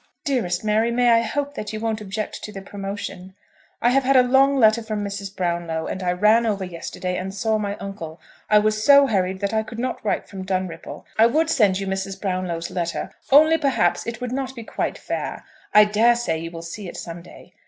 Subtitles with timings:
[0.25, 3.35] Dearest Mary, may I hope that you won't object to the promotion?
[3.83, 5.35] I have had a long letter from Mrs.
[5.37, 8.19] Brownlow; and I ran over yesterday and saw my uncle.
[8.49, 11.05] I was so hurried that I could not write from Dunripple.
[11.19, 12.19] I would send you Mrs.
[12.19, 15.43] Brownlow's letter, only perhaps it would not be quite fair.
[15.71, 17.53] I dare say you will see it some day.